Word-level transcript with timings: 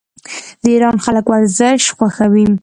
د 0.61 0.63
ایران 0.73 0.97
خلک 1.05 1.25
ورزش 1.31 1.81
خوښوي. 1.97 2.45